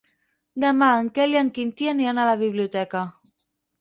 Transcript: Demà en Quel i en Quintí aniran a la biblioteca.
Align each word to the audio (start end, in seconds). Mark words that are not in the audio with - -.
Demà 0.61 0.87
en 1.01 1.11
Quel 1.19 1.37
i 1.37 1.39
en 1.43 1.51
Quintí 1.57 1.91
aniran 1.93 2.23
a 2.23 2.27
la 2.31 2.35
biblioteca. 2.43 3.05